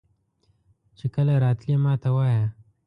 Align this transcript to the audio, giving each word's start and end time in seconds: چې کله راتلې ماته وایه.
چې 0.97 1.05
کله 1.15 1.33
راتلې 1.43 1.75
ماته 1.83 2.09
وایه. 2.15 2.45